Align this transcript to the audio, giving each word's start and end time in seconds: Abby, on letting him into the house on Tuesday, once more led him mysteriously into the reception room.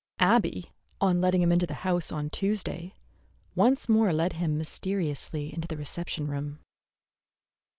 Abby, 0.17 0.71
on 0.99 1.21
letting 1.21 1.43
him 1.43 1.51
into 1.51 1.67
the 1.67 1.75
house 1.85 2.11
on 2.11 2.31
Tuesday, 2.31 2.95
once 3.53 3.87
more 3.87 4.11
led 4.11 4.33
him 4.33 4.57
mysteriously 4.57 5.53
into 5.53 5.67
the 5.67 5.77
reception 5.77 6.25
room. 6.25 6.57